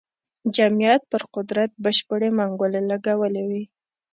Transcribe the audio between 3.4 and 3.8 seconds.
وې.